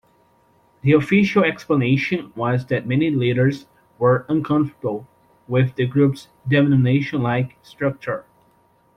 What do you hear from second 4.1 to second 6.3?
uncomfortable with the group's